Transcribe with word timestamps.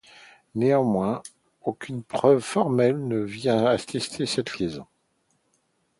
Néanmoins, 0.55 1.21
aucune 1.61 2.01
preuve 2.01 2.39
formelle 2.41 3.07
ne 3.07 3.19
vient 3.19 3.67
attester 3.67 4.25
cette 4.25 4.57
liaison. 4.57 4.87